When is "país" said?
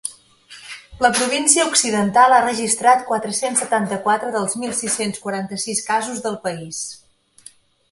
6.49-6.83